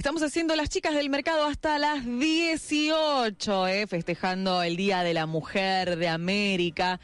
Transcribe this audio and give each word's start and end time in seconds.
Estamos 0.00 0.22
haciendo 0.22 0.56
las 0.56 0.70
chicas 0.70 0.94
del 0.94 1.10
mercado 1.10 1.44
hasta 1.44 1.78
las 1.78 2.06
18, 2.06 3.68
eh, 3.68 3.86
festejando 3.86 4.62
el 4.62 4.78
Día 4.78 5.02
de 5.02 5.12
la 5.12 5.26
Mujer 5.26 5.98
de 5.98 6.08
América. 6.08 6.98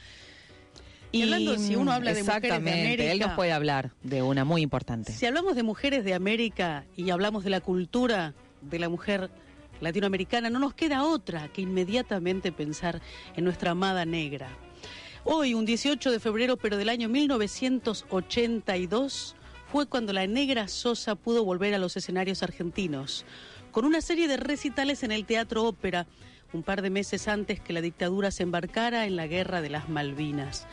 Y 1.12 1.24
hablando, 1.24 1.58
si 1.58 1.76
uno 1.76 1.92
habla 1.92 2.14
de 2.14 2.22
mujeres 2.22 2.40
de 2.40 2.48
Exactamente, 2.48 2.80
América- 2.94 3.12
él 3.12 3.18
nos 3.18 3.32
puede 3.32 3.52
hablar 3.52 3.90
de 4.02 4.22
una 4.22 4.46
muy 4.46 4.62
importante. 4.62 5.12
Si 5.12 5.26
hablamos 5.26 5.56
de 5.56 5.62
mujeres 5.62 6.06
de 6.06 6.14
América 6.14 6.86
y 6.96 7.10
hablamos 7.10 7.44
de 7.44 7.50
la 7.50 7.60
cultura 7.60 8.32
de 8.62 8.78
la 8.78 8.88
mujer 8.88 9.28
latinoamericana, 9.82 10.48
no 10.48 10.58
nos 10.58 10.72
queda 10.72 11.04
otra 11.04 11.48
que 11.52 11.60
inmediatamente 11.60 12.50
pensar 12.50 13.02
en 13.36 13.44
nuestra 13.44 13.72
amada 13.72 14.06
negra. 14.06 14.48
Hoy, 15.22 15.52
un 15.52 15.66
18 15.66 16.10
de 16.10 16.18
febrero, 16.18 16.56
pero 16.56 16.78
del 16.78 16.88
año 16.88 17.10
1982, 17.10 19.35
fue 19.70 19.86
cuando 19.86 20.12
la 20.12 20.26
negra 20.26 20.68
Sosa 20.68 21.14
pudo 21.14 21.44
volver 21.44 21.74
a 21.74 21.78
los 21.78 21.96
escenarios 21.96 22.42
argentinos, 22.42 23.24
con 23.72 23.84
una 23.84 24.00
serie 24.00 24.28
de 24.28 24.36
recitales 24.36 25.02
en 25.02 25.12
el 25.12 25.26
Teatro 25.26 25.64
Ópera, 25.64 26.06
un 26.52 26.62
par 26.62 26.82
de 26.82 26.90
meses 26.90 27.28
antes 27.28 27.60
que 27.60 27.72
la 27.72 27.80
dictadura 27.80 28.30
se 28.30 28.42
embarcara 28.42 29.06
en 29.06 29.16
la 29.16 29.26
Guerra 29.26 29.60
de 29.60 29.70
las 29.70 29.88
Malvinas. 29.88 30.66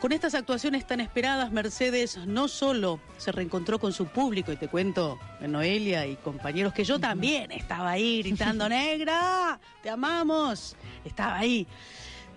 Con 0.00 0.12
estas 0.12 0.34
actuaciones 0.34 0.86
tan 0.86 1.00
esperadas, 1.00 1.52
Mercedes 1.52 2.18
no 2.26 2.48
solo 2.48 3.00
se 3.16 3.32
reencontró 3.32 3.78
con 3.78 3.94
su 3.94 4.06
público, 4.06 4.52
y 4.52 4.56
te 4.56 4.68
cuento, 4.68 5.18
Noelia 5.40 6.06
y 6.06 6.16
compañeros, 6.16 6.74
que 6.74 6.84
yo 6.84 6.98
también 6.98 7.50
estaba 7.50 7.92
ahí 7.92 8.22
gritando, 8.22 8.68
negra, 8.68 9.58
te 9.82 9.88
amamos, 9.88 10.76
estaba 11.04 11.38
ahí. 11.38 11.66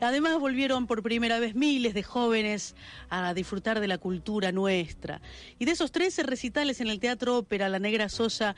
Además 0.02 0.39
volvieron 0.39 0.88
por 0.88 1.03
primera 1.03 1.39
vez 1.39 1.55
miles 1.55 1.94
de 1.94 2.03
jóvenes 2.03 2.75
a 3.09 3.33
disfrutar 3.33 3.80
de 3.80 3.88
la 3.88 3.97
cultura 3.97 4.52
nuestra. 4.52 5.22
Y 5.58 5.66
de 5.66 5.72
esos 5.72 5.92
13 5.92 6.23
recitales 6.23 6.80
en 6.80 6.88
el 6.88 7.00
Teatro 7.00 7.38
Ópera, 7.38 7.67
la 7.67 7.80
Negra 7.80 8.08
Sosa 8.08 8.55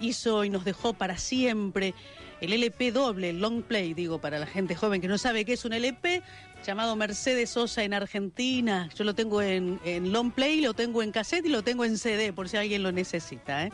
hizo 0.00 0.44
y 0.44 0.50
nos 0.50 0.64
dejó 0.64 0.92
para 0.92 1.16
siempre 1.16 1.94
el 2.40 2.52
LP 2.52 2.90
doble, 2.92 3.30
el 3.30 3.40
long 3.40 3.62
play, 3.62 3.94
digo, 3.94 4.20
para 4.20 4.38
la 4.38 4.46
gente 4.46 4.74
joven 4.74 5.00
que 5.00 5.08
no 5.08 5.16
sabe 5.16 5.44
qué 5.44 5.52
es 5.52 5.64
un 5.64 5.72
LP, 5.72 6.22
llamado 6.64 6.94
Mercedes 6.96 7.50
Sosa 7.50 7.82
en 7.82 7.92
Argentina. 7.94 8.88
Yo 8.96 9.04
lo 9.04 9.14
tengo 9.14 9.42
en, 9.42 9.80
en 9.84 10.12
long 10.12 10.30
play, 10.30 10.60
lo 10.60 10.74
tengo 10.74 11.02
en 11.02 11.10
cassette 11.10 11.46
y 11.46 11.48
lo 11.48 11.62
tengo 11.62 11.84
en 11.84 11.98
CD, 11.98 12.32
por 12.32 12.48
si 12.48 12.56
alguien 12.56 12.82
lo 12.82 12.92
necesita. 12.92 13.66
¿eh? 13.66 13.72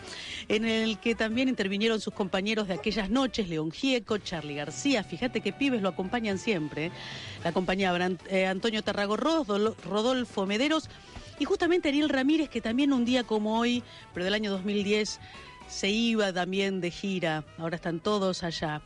En 0.49 0.65
el 0.65 0.99
que 0.99 1.15
también 1.15 1.49
intervinieron 1.49 2.01
sus 2.01 2.15
compañeros 2.15 2.69
de 2.69 2.75
aquellas 2.75 3.11
noches, 3.11 3.49
León 3.49 3.71
Gieco, 3.71 4.19
Charlie 4.19 4.55
García. 4.55 5.05
Fíjate 5.05 5.41
que 5.41 5.53
pibes 5.53 5.83
lo 5.83 5.91
acompañan 5.91 6.39
siempre. 6.39 6.87
¿eh? 6.87 6.91
La 7.45 7.51
acompañaban 7.51 8.19
eh, 8.31 8.47
Antonio 8.47 8.83
Tarragorroz, 8.83 9.47
Dolo- 9.47 9.77
Rodolfo 9.85 10.47
Mederos 10.47 10.89
y 11.39 11.45
justamente 11.45 11.89
Ariel 11.91 12.09
Ramírez, 12.09 12.49
que 12.49 12.61
también 12.61 12.93
un 12.93 13.05
día 13.05 13.23
como 13.25 13.59
hoy, 13.59 13.83
pero 14.15 14.25
del 14.25 14.35
año 14.35 14.51
2010, 14.51 15.21
se 15.69 15.89
iba 15.91 16.33
también 16.33 16.81
de 16.81 16.91
gira. 16.91 17.45
Ahora 17.59 17.77
están 17.77 18.01
todos 18.01 18.43
allá. 18.43 18.81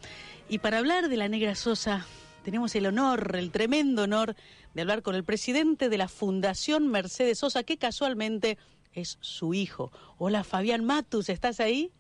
Y 0.49 0.59
para 0.59 0.79
hablar 0.79 1.09
de 1.09 1.17
la 1.17 1.29
Negra 1.29 1.55
Sosa, 1.55 2.05
tenemos 2.43 2.75
el 2.75 2.87
honor, 2.87 3.37
el 3.37 3.51
tremendo 3.51 4.03
honor 4.03 4.35
de 4.75 4.83
hablar 4.83 5.03
con 5.03 5.15
el 5.15 5.25
presidente 5.25 5.89
de 5.89 5.99
la 5.99 6.09
Fundación 6.09 6.89
Mercedes 6.89 7.39
Sosa, 7.39 7.63
que 7.63 7.79
casualmente 7.79 8.59
es 8.93 9.19
su 9.21 9.55
hijo. 9.55 9.91
Hola 10.19 10.45
Fabián 10.45 10.85
Matus, 10.85 11.29
¿estás 11.29 11.61
ahí? 11.61 11.93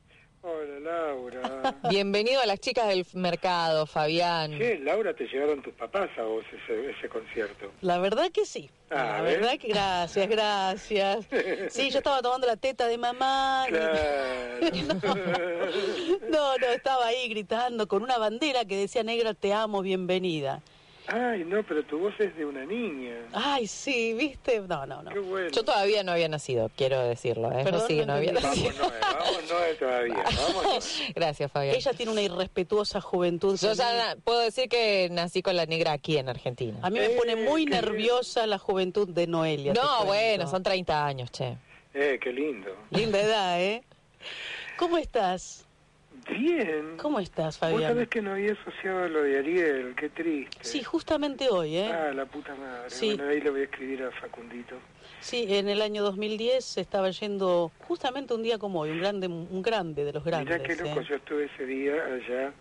Hola 0.44 0.80
Laura. 0.80 1.74
Bienvenido 1.88 2.40
a 2.40 2.46
las 2.46 2.58
chicas 2.58 2.88
del 2.88 3.06
mercado, 3.14 3.86
Fabián. 3.86 4.58
Che, 4.58 4.78
Laura, 4.80 5.14
te 5.14 5.24
llevaron 5.28 5.62
tus 5.62 5.72
papás 5.74 6.10
a 6.18 6.22
vos 6.22 6.44
ese, 6.52 6.90
ese 6.90 7.08
concierto. 7.08 7.70
La 7.80 7.98
verdad 7.98 8.30
que 8.32 8.44
sí. 8.44 8.68
Ah, 8.90 9.18
la 9.18 9.22
¿ves? 9.22 9.38
verdad 9.40 9.58
que 9.60 9.68
gracias, 9.68 10.28
gracias. 10.28 11.26
Sí, 11.70 11.90
yo 11.90 11.98
estaba 11.98 12.20
tomando 12.22 12.46
la 12.48 12.56
teta 12.56 12.88
de 12.88 12.98
mamá. 12.98 13.66
y- 13.68 13.72
Claro. 13.72 13.98
No, 16.28 16.56
no, 16.58 16.66
estaba 16.66 17.06
ahí 17.06 17.28
gritando 17.28 17.86
con 17.86 18.02
una 18.02 18.18
bandera 18.18 18.64
que 18.64 18.76
decía 18.76 19.02
negra, 19.02 19.34
te 19.34 19.52
amo, 19.52 19.80
bienvenida. 19.82 20.60
Ay, 21.14 21.44
no, 21.44 21.62
pero 21.62 21.82
tu 21.84 21.98
voz 21.98 22.14
es 22.18 22.34
de 22.36 22.46
una 22.46 22.64
niña. 22.64 23.16
Ay, 23.34 23.66
sí, 23.66 24.14
¿viste? 24.14 24.60
No, 24.60 24.86
no, 24.86 25.02
no. 25.02 25.10
Qué 25.10 25.18
bueno. 25.18 25.50
Yo 25.50 25.62
todavía 25.62 26.02
no 26.02 26.12
había 26.12 26.26
nacido, 26.28 26.70
quiero 26.74 27.02
decirlo. 27.02 27.52
¿eh? 27.52 27.64
Perdón, 27.64 27.80
no, 27.82 27.86
sí, 27.86 27.96
no 27.98 28.06
no 28.06 28.12
había 28.14 28.32
nacido. 28.32 28.72
Vamos, 28.80 28.94
no, 29.02 29.18
vamos, 29.18 29.42
no 29.50 29.76
todavía. 29.78 30.24
Vamos. 30.64 31.02
Gracias, 31.14 31.52
Fabián. 31.52 31.76
Ella 31.76 31.92
tiene 31.92 32.12
una 32.12 32.22
irrespetuosa 32.22 33.00
juventud. 33.02 33.58
Yo 33.60 33.74
ya 33.74 34.16
puedo 34.24 34.40
decir 34.40 34.70
que 34.70 35.08
nací 35.10 35.42
con 35.42 35.54
la 35.54 35.66
negra 35.66 35.92
aquí 35.92 36.16
en 36.16 36.30
Argentina. 36.30 36.78
A 36.82 36.88
mí 36.88 36.98
me 36.98 37.10
pone 37.10 37.32
Eh, 37.32 37.36
muy 37.48 37.66
nerviosa 37.66 38.46
la 38.46 38.56
juventud 38.58 39.06
de 39.08 39.26
Noelia. 39.26 39.74
No, 39.74 40.06
bueno, 40.06 40.46
son 40.46 40.62
30 40.62 41.04
años, 41.06 41.30
che. 41.30 41.56
Eh, 41.92 42.18
qué 42.22 42.32
lindo. 42.32 42.70
Linda 42.90 43.20
edad, 43.20 43.60
¿eh? 43.60 43.82
¿Cómo 44.78 44.96
estás? 44.96 45.66
Bien. 46.28 46.96
¿Cómo 46.98 47.18
estás, 47.20 47.58
Vos 47.58 47.70
sabés 47.70 47.86
Fabián? 47.88 48.06
que 48.06 48.22
no 48.22 48.32
había 48.32 48.52
asociado 48.52 49.08
lo 49.08 49.22
de 49.22 49.38
Ariel, 49.38 49.94
qué 49.96 50.08
triste. 50.08 50.56
Sí, 50.60 50.82
justamente 50.82 51.48
hoy, 51.50 51.76
¿eh? 51.76 51.90
Ah, 51.92 52.12
la 52.14 52.26
puta 52.26 52.54
madre. 52.54 52.90
Sí. 52.90 53.14
Bueno, 53.16 53.30
ahí 53.30 53.40
le 53.40 53.50
voy 53.50 53.60
a 53.62 53.64
escribir 53.64 54.02
a 54.04 54.10
Facundito. 54.12 54.76
Sí, 55.20 55.46
en 55.48 55.68
el 55.68 55.82
año 55.82 56.02
2010 56.02 56.64
se 56.64 56.80
estaba 56.80 57.10
yendo 57.10 57.72
justamente 57.86 58.34
un 58.34 58.42
día 58.42 58.58
como 58.58 58.80
hoy, 58.80 58.90
un 58.90 59.00
grande, 59.00 59.26
un 59.28 59.62
grande 59.62 60.04
de 60.04 60.12
los 60.12 60.24
grandes. 60.24 60.60
Mirá 60.60 60.62
qué 60.76 60.82
loco, 60.82 61.00
¿eh? 61.00 61.06
yo 61.08 61.16
estuve 61.16 61.44
ese 61.44 61.66
día 61.66 61.94
allá 62.04 62.52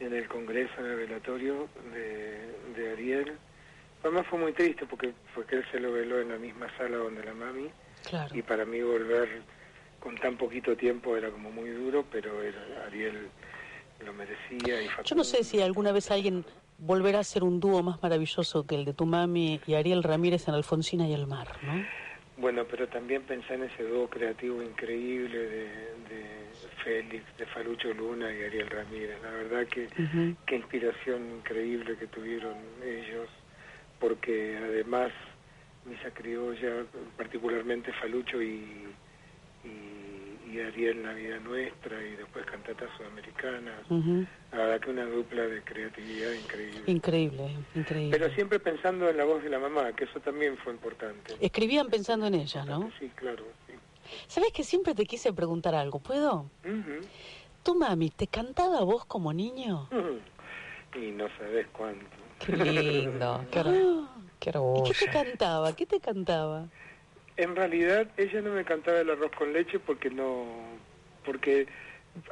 en 0.00 0.14
el 0.14 0.26
congreso, 0.28 0.72
en 0.78 0.86
el 0.86 0.96
velatorio 0.96 1.68
de, 1.92 2.80
de 2.80 2.92
Ariel. 2.92 3.32
Además 4.02 4.26
fue 4.28 4.38
muy 4.38 4.52
triste 4.52 4.86
porque, 4.86 5.12
porque 5.34 5.56
él 5.56 5.64
se 5.70 5.78
lo 5.78 5.92
veló 5.92 6.20
en 6.20 6.28
la 6.30 6.36
misma 6.38 6.66
sala 6.76 6.96
donde 6.96 7.22
la 7.24 7.34
mami 7.34 7.68
Claro. 8.08 8.34
y 8.34 8.40
para 8.40 8.64
mí 8.64 8.80
volver 8.80 9.28
con 10.00 10.16
tan 10.16 10.36
poquito 10.36 10.76
tiempo 10.76 11.16
era 11.16 11.30
como 11.30 11.50
muy 11.50 11.70
duro, 11.70 12.04
pero 12.10 12.42
era- 12.42 12.86
Ariel 12.86 13.28
lo 14.04 14.12
merecía. 14.14 14.82
Y 14.82 14.88
Yo 15.04 15.14
no 15.14 15.24
sé 15.24 15.44
si 15.44 15.60
alguna 15.60 15.92
vez 15.92 16.10
alguien 16.10 16.44
volverá 16.78 17.18
a 17.18 17.24
ser 17.24 17.44
un 17.44 17.60
dúo 17.60 17.82
más 17.82 18.02
maravilloso 18.02 18.66
que 18.66 18.74
el 18.74 18.84
de 18.86 18.94
tu 18.94 19.04
mami 19.04 19.60
y 19.66 19.74
Ariel 19.74 20.02
Ramírez 20.02 20.48
en 20.48 20.54
Alfonsina 20.54 21.06
y 21.06 21.12
el 21.12 21.26
mar, 21.26 21.48
¿no? 21.62 21.74
Bueno, 22.38 22.64
pero 22.64 22.88
también 22.88 23.22
pensé 23.24 23.52
en 23.52 23.64
ese 23.64 23.82
dúo 23.82 24.08
creativo 24.08 24.62
increíble 24.62 25.36
de, 25.38 25.64
de 26.08 26.24
Félix, 26.82 27.22
de 27.36 27.44
Falucho 27.44 27.92
Luna 27.92 28.32
y 28.34 28.42
Ariel 28.42 28.70
Ramírez. 28.70 29.18
La 29.22 29.30
verdad 29.30 29.66
que 29.66 29.88
qué 30.46 30.56
inspiración 30.56 31.30
increíble 31.36 31.98
que 31.98 32.06
tuvieron 32.06 32.56
ellos, 32.82 33.28
porque 33.98 34.56
además 34.56 35.12
Misa 35.84 36.10
Criolla, 36.14 36.86
particularmente 37.18 37.92
Falucho 38.00 38.40
y, 38.40 38.86
y, 39.64 40.50
y 40.52 40.60
Ariel 40.60 41.02
Navidad 41.02 41.40
Nuestra 41.40 42.02
y 42.04 42.16
después 42.16 42.44
Cantatas 42.46 42.88
Sudamericanas, 42.96 43.84
Ujú. 43.90 44.26
la 44.52 44.58
verdad 44.58 44.80
que 44.80 44.90
una 44.90 45.04
dupla 45.04 45.42
de 45.42 45.62
creatividad 45.62 46.32
increíble. 46.32 46.82
Increíble, 46.86 47.56
increíble. 47.74 48.18
Pero 48.18 48.34
siempre 48.34 48.58
pensando 48.58 49.08
en 49.08 49.16
la 49.16 49.24
voz 49.24 49.42
de 49.42 49.50
la 49.50 49.58
mamá, 49.58 49.92
que 49.92 50.04
eso 50.04 50.20
también 50.20 50.56
fue 50.58 50.72
importante. 50.72 51.34
Escribían 51.40 51.88
pensando 51.88 52.26
en 52.26 52.34
ella, 52.34 52.64
¿no? 52.64 52.90
Sí, 52.98 53.10
claro. 53.14 53.44
Sí. 53.66 53.74
¿Sabes 54.26 54.50
que 54.52 54.64
siempre 54.64 54.94
te 54.94 55.04
quise 55.06 55.32
preguntar 55.32 55.74
algo? 55.74 56.00
¿Puedo? 56.00 56.50
Ujú. 56.64 57.06
¿Tu 57.62 57.74
mami 57.74 58.10
te 58.10 58.26
cantaba 58.26 58.80
vos 58.82 59.04
como 59.04 59.32
niño? 59.32 59.88
Y 60.96 61.10
no 61.12 61.28
sabes 61.38 61.66
cuánto. 61.72 62.04
Qué 62.44 62.52
lindo, 62.56 63.44
qué, 63.52 63.60
Ah, 63.60 64.16
qué 64.40 64.48
¿Y 64.50 64.52
orgullo. 64.52 64.84
qué 64.84 64.94
te 64.94 65.10
cantaba? 65.12 65.76
¿Qué 65.76 65.86
te 65.86 66.00
cantaba? 66.00 66.66
En 67.40 67.56
realidad 67.56 68.06
ella 68.18 68.42
no 68.42 68.52
me 68.52 68.64
cantaba 68.64 69.00
el 69.00 69.08
arroz 69.10 69.30
con 69.32 69.52
leche 69.52 69.78
porque 69.78 70.10
no, 70.10 70.44
porque, 71.24 71.66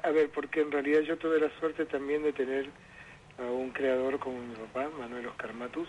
a 0.02 0.10
ver, 0.10 0.28
porque 0.28 0.60
en 0.60 0.70
realidad 0.70 1.00
yo 1.00 1.16
tuve 1.16 1.40
la 1.40 1.50
suerte 1.58 1.86
también 1.86 2.22
de 2.22 2.32
tener 2.34 2.66
a 3.38 3.42
un 3.50 3.70
creador 3.70 4.18
como 4.18 4.38
mi 4.38 4.54
papá, 4.54 4.90
Manuel 4.98 5.26
Oscar 5.28 5.54
Matus, 5.54 5.88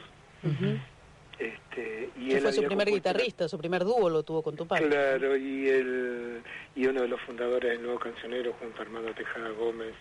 este, 1.37 2.09
y 2.17 2.31
él 2.31 2.41
fue 2.41 2.53
su 2.53 2.63
primer 2.63 2.87
la- 2.87 2.93
guitarrista, 2.93 3.47
su 3.49 3.57
primer 3.57 3.83
dúo 3.83 4.09
lo 4.09 4.23
tuvo 4.23 4.41
con 4.41 4.55
tu 4.55 4.65
padre. 4.67 4.87
Claro, 4.87 5.35
y 5.35 5.67
él, 5.69 6.41
y 6.75 6.85
uno 6.87 7.01
de 7.01 7.07
los 7.09 7.19
fundadores 7.21 7.71
del 7.71 7.81
Nuevo 7.83 7.99
Cancionero 7.99 8.53
junto 8.53 8.79
a 8.79 8.81
Armando 8.83 9.13
Tejada 9.13 9.49
Gómez 9.49 9.93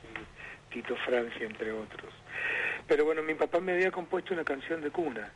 y 0.70 0.74
Tito 0.74 0.94
Francia, 1.04 1.44
entre 1.46 1.72
otros. 1.72 2.12
Pero 2.86 3.04
bueno, 3.04 3.22
mi 3.22 3.34
papá 3.34 3.58
me 3.60 3.72
había 3.72 3.90
compuesto 3.90 4.32
una 4.34 4.44
canción 4.44 4.80
de 4.80 4.90
cuna. 4.90 5.32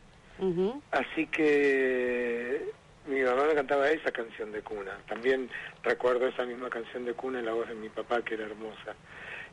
Así 0.90 1.26
que 1.26 2.70
Mi 3.06 3.20
mamá 3.20 3.44
me 3.44 3.54
cantaba 3.54 3.90
esa 3.90 4.12
canción 4.12 4.52
de 4.52 4.62
cuna. 4.62 4.96
También 5.08 5.50
recuerdo 5.82 6.28
esa 6.28 6.44
misma 6.44 6.70
canción 6.70 7.04
de 7.04 7.14
cuna 7.14 7.40
en 7.40 7.46
la 7.46 7.52
voz 7.52 7.68
de 7.68 7.74
mi 7.74 7.88
papá, 7.88 8.22
que 8.22 8.34
era 8.34 8.44
hermosa. 8.44 8.94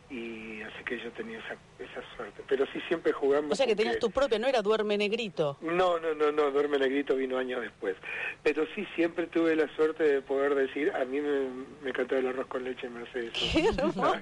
Y 0.09 0.61
así 0.63 0.83
que 0.85 0.97
yo 0.99 1.11
tenía 1.11 1.37
esa, 1.37 1.53
esa 1.77 2.15
suerte. 2.15 2.41
Pero 2.47 2.65
sí 2.73 2.79
siempre 2.87 3.11
jugamos. 3.11 3.51
O 3.51 3.55
sea 3.55 3.67
que 3.67 3.75
tenías 3.75 3.99
tu 3.99 4.09
propia, 4.09 4.39
no 4.39 4.47
era 4.47 4.61
Duerme 4.63 4.97
Negrito. 4.97 5.57
No, 5.61 5.99
no, 5.99 6.15
no, 6.15 6.31
no, 6.31 6.49
Duerme 6.49 6.79
Negrito 6.79 7.15
vino 7.15 7.37
años 7.37 7.61
después. 7.61 7.95
Pero 8.41 8.65
sí 8.73 8.87
siempre 8.95 9.27
tuve 9.27 9.55
la 9.55 9.67
suerte 9.75 10.03
de 10.03 10.21
poder 10.21 10.55
decir, 10.55 10.91
a 10.95 11.05
mí 11.05 11.21
me, 11.21 11.49
me 11.83 11.93
cantaba 11.93 12.21
el 12.21 12.27
arroz 12.27 12.47
con 12.47 12.63
leche 12.63 12.89
Mercedes. 12.89 13.33
Sosa. 13.75 14.19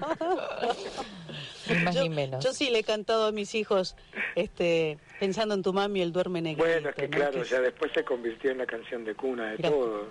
Qué 1.66 1.74
más 1.84 1.94
yo, 1.94 2.02
ni 2.02 2.10
menos. 2.10 2.44
yo 2.44 2.52
sí 2.52 2.68
le 2.70 2.80
he 2.80 2.84
cantado 2.84 3.26
a 3.26 3.32
mis 3.32 3.54
hijos 3.54 3.96
este, 4.34 4.98
pensando 5.20 5.54
en 5.54 5.62
tu 5.62 5.72
mami 5.72 6.02
el 6.02 6.12
Duerme 6.12 6.42
Negrito. 6.42 6.64
Bueno, 6.68 6.90
es 6.90 6.94
que 6.96 7.08
¿no? 7.08 7.16
claro, 7.16 7.42
ya 7.44 7.60
después 7.60 7.90
se 7.94 8.04
convirtió 8.04 8.50
en 8.50 8.58
la 8.58 8.66
canción 8.66 9.04
de 9.04 9.14
cuna 9.14 9.52
de 9.52 9.56
Mirá. 9.56 9.70
todos. 9.70 10.08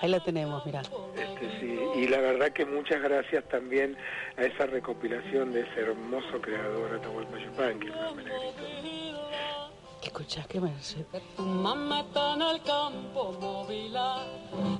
Ahí 0.00 0.10
la 0.10 0.20
tenemos, 0.20 0.64
mira. 0.66 0.82
Este, 1.16 1.60
sí, 1.60 1.78
y 1.96 2.08
la 2.08 2.18
verdad 2.18 2.52
que 2.52 2.64
muchas 2.64 3.00
gracias 3.02 3.44
también 3.48 3.96
a 4.36 4.44
esa 4.44 4.66
recopilación 4.66 5.52
de 5.52 5.60
ese 5.62 5.80
hermoso 5.80 6.40
creador 6.40 6.94
Atahualpa 6.94 7.38
Yupanqui, 7.38 7.86
el 7.86 7.92
Duerme 7.92 8.24
Negrito. 8.24 8.62
¿Qué 10.00 10.08
escuchás? 10.08 10.46
¿Qué 10.46 10.60
me 10.60 10.70
dice? 10.72 11.04
Tu 11.36 11.42
mamá 11.42 12.00
está 12.00 12.34
en 12.34 12.42
el 12.42 12.62
campo 12.62 13.32
móvila, 13.40 14.26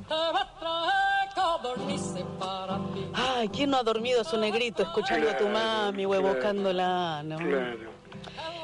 te 0.06 0.14
va 0.14 0.40
a 0.40 0.58
traer 0.60 1.16
codornices 1.34 2.24
para 2.38 2.76
ti. 2.94 3.10
Ay, 3.14 3.48
¿quién 3.48 3.70
no 3.70 3.78
ha 3.78 3.82
dormido 3.82 4.20
a 4.20 4.24
su 4.24 4.38
negrito 4.38 4.82
escuchando 4.82 5.30
a 5.30 5.36
tu 5.36 5.48
mami 5.48 6.04
o 6.04 6.10
claro. 6.10 6.28
evocándola? 6.28 7.22
¿no? 7.24 7.38
Claro. 7.38 7.95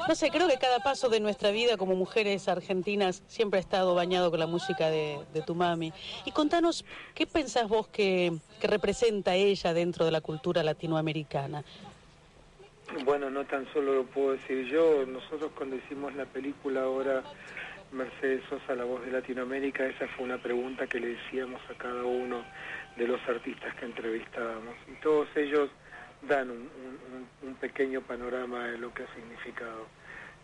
No 0.07 0.15
sé, 0.15 0.29
creo 0.31 0.49
que 0.49 0.57
cada 0.57 0.79
paso 0.79 1.07
de 1.07 1.21
nuestra 1.21 1.51
vida 1.51 1.77
como 1.77 1.95
mujeres 1.95 2.49
argentinas 2.49 3.23
siempre 3.27 3.59
ha 3.59 3.61
estado 3.61 3.95
bañado 3.95 4.31
con 4.31 4.39
la 4.39 4.47
música 4.47 4.89
de, 4.89 5.19
tu 5.45 5.55
mami. 5.55 5.93
Y 6.25 6.31
contanos, 6.31 6.83
¿qué 7.15 7.25
pensás 7.25 7.69
vos 7.69 7.87
que, 7.87 8.33
que 8.59 8.67
representa 8.67 9.35
ella 9.35 9.73
dentro 9.73 10.03
de 10.03 10.11
la 10.11 10.19
cultura 10.19 10.61
latinoamericana? 10.61 11.63
Bueno, 13.05 13.29
no 13.29 13.45
tan 13.45 13.65
solo 13.73 13.95
lo 13.95 14.03
puedo 14.03 14.33
decir 14.33 14.67
yo, 14.67 15.05
nosotros 15.05 15.51
cuando 15.55 15.77
hicimos 15.77 16.13
la 16.15 16.25
película 16.25 16.83
ahora, 16.83 17.23
Mercedes 17.93 18.43
Sosa, 18.49 18.75
la 18.75 18.83
voz 18.83 19.05
de 19.05 19.11
Latinoamérica, 19.11 19.85
esa 19.85 20.07
fue 20.09 20.25
una 20.25 20.37
pregunta 20.37 20.85
que 20.85 20.99
le 20.99 21.15
decíamos 21.15 21.61
a 21.69 21.77
cada 21.77 22.03
uno 22.03 22.43
de 22.97 23.07
los 23.07 23.21
artistas 23.27 23.73
que 23.75 23.85
entrevistábamos. 23.85 24.75
Y 24.91 25.01
todos 25.01 25.27
ellos 25.35 25.69
dan 26.27 26.49
un, 26.51 26.69
un- 27.41 27.55
pequeño 27.55 28.01
panorama 28.01 28.67
de 28.67 28.77
lo 28.77 28.93
que 28.93 29.03
ha 29.03 29.15
significado. 29.15 29.87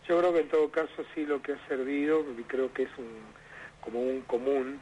Yo 0.07 0.19
creo 0.19 0.33
que 0.33 0.39
en 0.41 0.47
todo 0.49 0.69
caso 0.69 1.03
sí 1.13 1.25
lo 1.25 1.41
que 1.41 1.53
ha 1.53 1.67
servido, 1.67 2.23
y 2.37 2.43
creo 2.43 2.71
que 2.73 2.83
es 2.83 2.89
un, 2.97 3.09
como 3.81 4.01
un 4.01 4.21
común, 4.21 4.79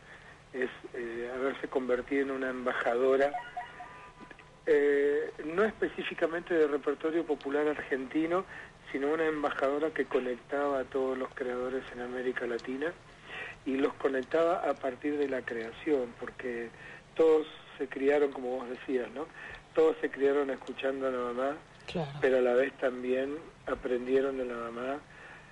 es 0.54 0.70
eh, 0.94 1.32
haberse 1.36 1.68
convertido 1.68 2.24
en 2.24 2.32
una 2.32 2.50
embajadora 2.50 3.32
eh, 4.66 5.32
no 5.46 5.64
específicamente 5.64 6.54
de 6.54 6.68
repertorio 6.68 7.26
popular 7.26 7.68
argentino, 7.68 8.46
sino 8.92 9.12
una 9.14 9.26
embajadora 9.26 9.92
que 9.92 10.06
conectaba 10.06 10.80
a 10.80 10.84
todos 10.84 11.18
los 11.18 11.30
creadores 11.34 11.84
en 11.94 12.02
América 12.02 12.46
Latina 12.46 12.92
y 13.66 13.78
los 13.78 13.94
conectaba 13.96 14.58
a 14.70 14.74
partir 14.74 15.18
de 15.18 15.28
la 15.28 15.42
creación, 15.42 16.14
porque 16.20 16.70
todos 17.16 17.48
se 17.78 17.88
criaron, 17.88 18.32
como 18.32 18.58
vos 18.58 18.70
decías, 18.70 19.10
¿no? 19.12 19.28
Todos 19.78 19.96
se 20.02 20.10
criaron 20.10 20.50
escuchando 20.50 21.08
a 21.08 21.12
la 21.12 21.20
mamá, 21.20 21.56
Claro. 21.86 22.10
pero 22.20 22.40
a 22.40 22.42
la 22.42 22.54
vez 22.56 22.74
también 22.80 23.38
aprendieron 23.68 24.36
de 24.40 24.46
la 24.46 24.56
mamá 24.56 25.00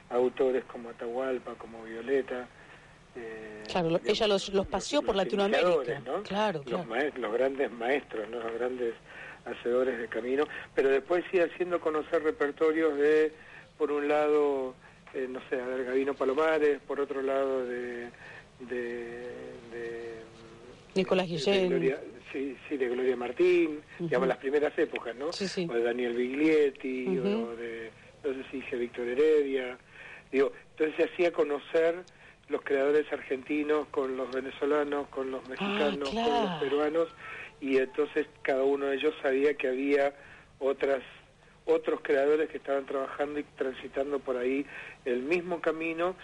autores 0.10 0.63
como 0.66 0.89
Atahualpa, 0.89 1.54
como 1.60 1.83
Violeta. 1.83 2.48
eh, 3.16 3.63
Claro, 3.69 4.00
ella 4.04 4.27
los- 4.27 4.50
los 4.50 4.66
paseó 4.66 5.04
por 5.04 5.16
Latinoamérica. 5.16 6.00
¿no? 6.04 6.24
Claro, 6.24 6.63
los, 6.68 6.86
claro. 6.86 7.12
los 7.18 7.33
grandes 7.33 7.72
maestros, 7.72 8.27
¿no? 8.30 8.39
los 8.39 8.51
grandes 8.56 8.95
hacedores 9.45 10.00
de 10.00 10.07
camino, 10.07 10.45
pero 10.74 10.89
después 10.89 11.24
sí 11.31 11.39
haciendo 11.39 11.80
conocer 11.80 12.24
repertorios 12.24 12.98
de, 12.98 13.31
por 13.77 13.92
un 13.92 14.07
lado, 14.07 14.74
eh, 15.13 15.27
no 15.30 15.39
sé, 15.51 15.62
a 15.62 15.66
ver, 15.68 15.86
Gavino 15.86 16.16
Palomares, 16.16 16.80
por 16.88 17.00
otro 17.00 17.22
lado 17.22 17.63
de... 17.63 18.10
de, 18.60 19.30
de 19.72 20.16
Nicolás 20.95 21.30
de 21.30 21.36
Guillén. 21.36 21.69
Gloria- 21.69 22.00
sí, 22.35 22.57
sí, 22.67 22.75
de 22.77 22.89
Gloria 22.89 23.15
Martín, 23.15 23.81
digamos 23.97 24.27
las 24.27 24.37
primeras 24.37 24.77
épocas, 24.77 25.15
¿no? 25.15 25.31
Sí, 25.31 25.47
sí. 25.47 25.65
O 25.69 25.73
de 25.73 25.83
Daniel 25.83 26.13
Biglietti, 26.13 27.17
Ujú. 27.17 27.27
o 27.27 27.55
de, 27.55 27.89
no 28.23 28.33
sé 28.33 28.49
si 28.51 28.57
dije 28.57 28.75
Víctor 28.75 29.07
Heredia. 29.07 29.77
Digo, 30.31 30.51
entonces 30.71 30.95
se 30.97 31.03
hacía 31.05 31.31
conocer 31.31 32.03
los 32.49 32.61
creadores 32.61 33.11
argentinos 33.13 33.87
con 33.87 34.17
los 34.17 34.29
venezolanos, 34.31 35.07
con 35.07 35.31
los 35.31 35.47
mexicanos, 35.47 36.09
con 36.09 36.17
Ah, 36.19 36.23
claro. 36.25 36.41
los 36.41 36.51
peruanos, 36.59 37.07
y 37.61 37.77
entonces 37.77 38.27
cada 38.41 38.63
uno 38.63 38.88
de 38.88 38.97
ellos 38.97 39.15
sabía 39.21 39.53
que 39.53 39.69
había 39.69 40.13
otras 40.59 41.01
otros 41.67 42.01
creadores 42.03 42.47
que 42.49 42.57
estaban 42.57 42.85
trabajando 42.85 43.39
y 43.39 43.43
transitando 43.57 44.19
por 44.19 44.38
ahí 44.38 44.67
el 45.03 45.23
mismo 45.23 45.61
camino, 45.61 46.15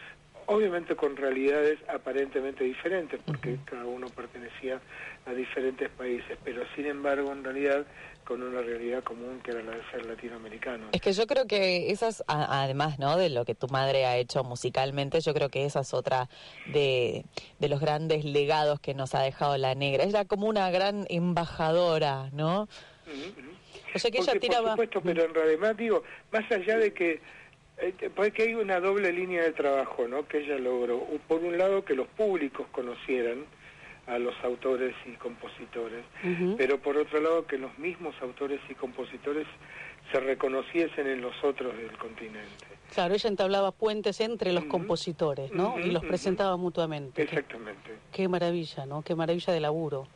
obviamente 0.47 0.95
con 0.95 1.15
realidades 1.15 1.79
aparentemente 1.87 2.63
diferentes, 2.63 3.19
porque 3.25 3.57
cada 3.65 3.85
uno 3.85 4.07
pertenecía 4.09 4.79
a 5.25 5.33
diferentes 5.33 5.89
países, 5.89 6.37
pero 6.43 6.63
sin 6.75 6.87
embargo 6.87 7.31
en 7.31 7.43
realidad 7.43 7.85
con 8.23 8.43
una 8.43 8.61
realidad 8.61 9.03
común 9.03 9.41
que 9.43 9.51
era 9.51 9.61
la 9.61 9.71
de 9.71 9.83
ser 9.91 10.05
latinoamericano. 10.05 10.87
Es 10.91 11.01
que 11.01 11.11
yo 11.11 11.27
creo 11.27 11.47
que 11.47 11.91
esas, 11.91 12.23
además, 12.27 12.99
¿no? 12.99 13.17
De 13.17 13.29
lo 13.29 13.45
que 13.45 13.55
tu 13.55 13.67
madre 13.67 14.05
ha 14.05 14.17
hecho 14.17 14.43
musicalmente, 14.43 15.19
yo 15.21 15.33
creo 15.33 15.49
que 15.49 15.65
esa 15.65 15.81
es 15.81 15.93
otra 15.93 16.29
de, 16.71 17.25
de 17.59 17.69
los 17.69 17.79
grandes 17.79 18.23
legados 18.23 18.79
que 18.79 18.93
nos 18.93 19.15
ha 19.15 19.21
dejado 19.21 19.57
la 19.57 19.75
negra. 19.75 20.03
Era 20.03 20.25
como 20.25 20.47
una 20.47 20.69
gran 20.71 21.05
embajadora, 21.09 22.29
¿no? 22.31 22.69
O 23.93 23.99
sea 23.99 24.11
que 24.11 24.19
ella 24.19 24.39
tiraba... 24.39 24.75
Por 24.75 24.85
supuesto, 24.85 25.01
pero 25.01 25.25
en 25.25 25.33
realidad 25.33 25.75
digo, 25.75 26.03
más 26.31 26.49
allá 26.51 26.77
de 26.77 26.93
que, 26.93 27.19
eh, 27.81 27.93
te- 27.97 28.09
porque 28.09 28.43
hay 28.43 28.53
una 28.55 28.79
doble 28.79 29.11
línea 29.11 29.43
de 29.43 29.51
trabajo, 29.51 30.07
¿no? 30.07 30.27
Que 30.27 30.39
ella 30.39 30.57
logró. 30.57 30.99
Por 31.27 31.41
un 31.43 31.57
lado, 31.57 31.83
que 31.83 31.95
los 31.95 32.07
públicos 32.07 32.65
conocieran 32.71 33.45
a 34.07 34.17
los 34.17 34.33
autores 34.43 34.93
y 35.05 35.11
compositores, 35.11 36.03
pero 36.57 36.79
por 36.79 36.97
otro 36.97 37.19
lado, 37.21 37.45
que 37.45 37.57
los 37.57 37.77
mismos 37.77 38.15
autores 38.21 38.59
y 38.69 38.73
compositores 38.75 39.45
se 40.11 40.19
reconociesen 40.19 41.07
en 41.07 41.21
los 41.21 41.33
otros 41.43 41.75
del 41.77 41.95
continente. 41.97 42.65
Claro, 42.93 43.13
ella 43.13 43.29
entablaba 43.29 43.71
puentes 43.71 44.19
entre 44.19 44.51
los 44.51 44.65
compositores, 44.65 45.51
¿no? 45.53 45.79
Y 45.79 45.91
los 45.91 46.03
presentaba 46.03 46.57
mutuamente. 46.57 47.13
Qué, 47.15 47.21
Exactamente. 47.23 47.91
qué 48.11 48.27
maravilla, 48.27 48.85
¿no? 48.85 49.01
Qué 49.03 49.15
maravilla 49.15 49.53
de 49.53 49.59
laburo. 49.61 50.07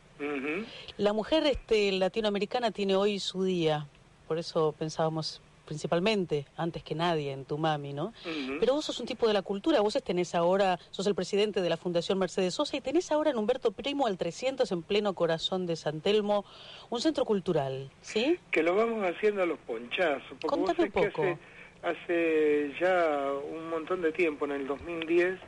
La 0.98 1.12
mujer 1.12 1.46
este, 1.46 1.92
latinoamericana 1.92 2.70
tiene 2.72 2.96
hoy 2.96 3.18
su 3.18 3.44
día, 3.44 3.86
por 4.28 4.38
eso 4.38 4.74
pensábamos 4.78 5.40
principalmente, 5.66 6.46
antes 6.56 6.82
que 6.82 6.94
nadie, 6.94 7.32
en 7.32 7.44
tu 7.44 7.58
mami, 7.58 7.92
¿no? 7.92 8.12
Pero 8.60 8.74
vos 8.74 8.84
sos 8.84 8.98
un 9.00 9.06
tipo 9.06 9.26
de 9.26 9.34
la 9.34 9.42
cultura, 9.42 9.80
vos 9.80 9.96
tenés 10.02 10.34
ahora, 10.34 10.78
sos 10.90 11.06
el 11.06 11.14
presidente 11.14 11.60
de 11.60 11.68
la 11.68 11.76
Fundación 11.76 12.18
Mercedes 12.18 12.54
Sosa 12.54 12.76
y 12.76 12.80
tenés 12.80 13.10
ahora 13.12 13.30
en 13.30 13.38
Humberto 13.38 13.72
Primo 13.72 14.06
al 14.06 14.16
300 14.16 14.70
en 14.72 14.82
pleno 14.82 15.14
corazón 15.14 15.66
de 15.66 15.76
San 15.76 16.00
Telmo, 16.00 16.44
un 16.88 17.00
centro 17.00 17.24
cultural, 17.24 17.90
¿sí? 18.00 18.38
que 18.50 18.62
lo 18.62 18.74
vamos 18.74 19.04
haciendo 19.04 19.42
a 19.42 19.46
los 19.46 19.58
ponchazos. 19.58 20.36
Porque 20.40 20.46
Contame 20.46 20.84
un 20.84 20.92
poco. 20.92 21.22
Hace, 21.22 21.38
hace 21.82 22.72
ya 22.80 23.32
un 23.52 23.68
montón 23.68 24.00
de 24.02 24.12
tiempo, 24.12 24.44
en 24.46 24.52
el 24.52 24.66
2010, 24.66 25.38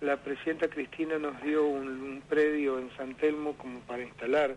la 0.00 0.16
presidenta 0.18 0.68
Cristina 0.68 1.18
nos 1.18 1.42
dio 1.42 1.66
un, 1.66 1.88
un 1.88 2.22
predio 2.28 2.78
en 2.78 2.90
San 2.96 3.14
Telmo 3.16 3.54
como 3.54 3.80
para 3.80 4.02
instalar 4.02 4.56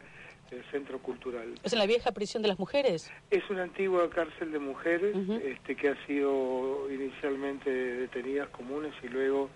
el 0.52 0.64
centro 0.72 1.00
cultural. 1.00 1.54
¿Es 1.64 1.74
en 1.74 1.80
la 1.80 1.86
vieja 1.86 2.12
prisión 2.12 2.42
de 2.42 2.50
las 2.50 2.60
mujeres? 2.60 3.12
Es 3.32 3.48
una 3.50 3.64
antigua 3.64 4.10
cárcel 4.10 4.52
de 4.52 4.60
mujeres 4.60 5.16
Ujú. 5.16 5.34
este, 5.44 5.76
que 5.76 5.90
ha 5.90 6.06
sido 6.08 6.88
inicialmente 6.92 7.70
de 7.70 7.94
detenidas 8.02 8.50
comunes 8.50 8.94
y 9.04 9.08
luego 9.08 9.50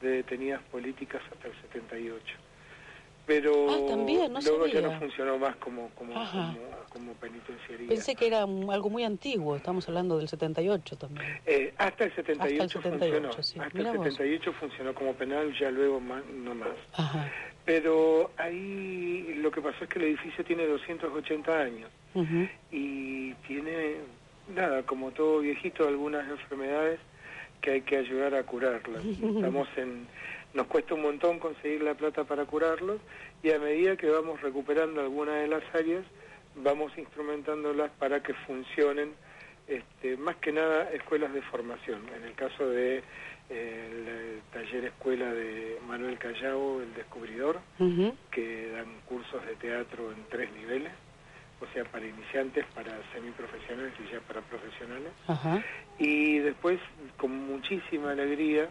de 0.00 0.08
detenidas 0.10 0.60
políticas 0.70 1.22
hasta 1.32 1.48
el 1.48 1.54
78. 1.62 2.24
Pero 3.24 3.70
Ah, 3.70 3.78
también, 3.88 4.32
no 4.32 4.40
luego 4.40 4.66
ya 4.66 4.80
sabía. 4.80 4.88
no 4.88 4.98
funcionó 4.98 5.38
más 5.38 5.54
como, 5.56 5.90
como, 5.90 6.12
como, 6.12 6.58
como 6.88 7.12
penitenciaría. 7.14 7.86
Pensé 7.88 8.16
que 8.16 8.26
era 8.26 8.40
algo 8.42 8.90
muy 8.90 9.04
antiguo, 9.04 9.54
estamos 9.54 9.86
hablando 9.88 10.18
del 10.18 10.26
78 10.28 10.96
también. 10.96 11.24
Eh, 11.46 11.72
hasta 11.78 12.02
el 12.04 12.14
78, 12.16 12.62
Hasta 12.64 12.78
el 12.78 12.82
78, 12.82 13.20
funcionó. 13.30 13.42
sí. 13.44 13.60
Hasta 13.60 13.78
Mirá 13.78 13.90
el 13.92 13.96
vos. 13.98 14.06
78 14.08 14.52
funcionó 14.54 14.92
como 14.92 15.14
penal, 15.14 15.56
ya 15.56 15.70
luego 15.70 16.00
más, 16.00 16.24
no 16.26 16.52
más. 16.56 16.68
Ajá. 16.94 17.30
Pero 17.64 18.30
ahí 18.36 19.34
lo 19.36 19.50
que 19.50 19.60
pasó 19.60 19.84
es 19.84 19.90
que 19.90 19.98
el 19.98 20.06
edificio 20.06 20.44
tiene 20.44 20.66
280 20.66 21.60
años 21.60 21.90
y 22.70 23.32
tiene, 23.46 23.96
nada, 24.54 24.82
como 24.82 25.12
todo 25.12 25.40
viejito, 25.40 25.86
algunas 25.86 26.28
enfermedades 26.28 26.98
que 27.60 27.70
hay 27.70 27.80
que 27.82 27.96
ayudar 27.96 28.34
a 28.34 28.42
curarlas. 28.42 29.04
Estamos 29.06 29.68
en, 29.76 30.06
nos 30.54 30.66
cuesta 30.66 30.94
un 30.94 31.02
montón 31.02 31.38
conseguir 31.38 31.82
la 31.82 31.94
plata 31.94 32.24
para 32.24 32.44
curarlos 32.44 33.00
y 33.42 33.52
a 33.52 33.58
medida 33.58 33.96
que 33.96 34.10
vamos 34.10 34.40
recuperando 34.40 35.00
algunas 35.00 35.36
de 35.36 35.48
las 35.48 35.62
áreas, 35.74 36.04
vamos 36.56 36.92
instrumentándolas 36.98 37.90
para 37.92 38.22
que 38.22 38.34
funcionen, 38.34 39.12
este, 39.68 40.16
más 40.16 40.36
que 40.36 40.52
nada 40.52 40.90
escuelas 40.92 41.32
de 41.32 41.42
formación. 41.42 42.02
En 42.16 42.24
el 42.24 42.34
caso 42.34 42.68
de 42.68 43.02
el, 43.52 44.40
taller 44.52 44.84
escuela 44.86 45.32
de 45.32 45.78
Manuel 45.86 46.18
Callao, 46.18 46.82
El 46.82 46.94
Descubridor, 46.94 47.60
que 48.30 48.70
dan 48.70 48.86
cursos 49.06 49.44
de 49.46 49.54
teatro 49.56 50.12
en 50.12 50.24
tres 50.30 50.50
niveles, 50.52 50.92
o 51.60 51.66
sea, 51.72 51.84
para 51.84 52.06
iniciantes, 52.06 52.64
para 52.74 52.92
semiprofesionales 53.12 53.92
y 54.00 54.12
ya 54.12 54.20
para 54.20 54.40
profesionales. 54.42 55.12
Y 55.98 56.38
después, 56.38 56.80
con 57.16 57.30
muchísima 57.46 58.12
alegría, 58.12 58.68